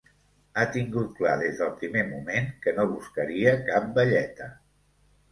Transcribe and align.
Ha 0.59 0.61
tingut 0.75 1.09
clar 1.17 1.33
des 1.41 1.59
del 1.59 1.75
primer 1.81 2.01
moment 2.07 2.47
que 2.63 2.73
no 2.77 2.85
buscaria 2.93 3.53
cap 3.69 3.85
velleta. 3.99 4.49